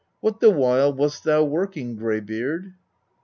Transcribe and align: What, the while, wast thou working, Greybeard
What, 0.19 0.39
the 0.39 0.49
while, 0.49 0.91
wast 0.91 1.25
thou 1.25 1.43
working, 1.43 1.95
Greybeard 1.95 2.73